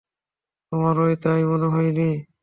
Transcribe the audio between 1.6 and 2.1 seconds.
হয়নি?